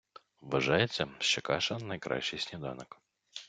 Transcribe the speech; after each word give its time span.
Вважається, 0.41 1.07
що 1.19 1.41
каша— 1.41 1.77
найкращий 1.79 2.39
сніданок. 2.39 3.01